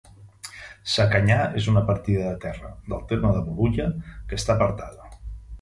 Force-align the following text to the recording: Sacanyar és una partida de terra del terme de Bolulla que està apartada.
Sacanyar 0.93 1.37
és 1.61 1.67
una 1.73 1.83
partida 1.91 2.25
de 2.29 2.41
terra 2.47 2.71
del 2.95 3.05
terme 3.13 3.35
de 3.37 3.45
Bolulla 3.51 3.89
que 4.09 4.41
està 4.43 4.57
apartada. 4.57 5.11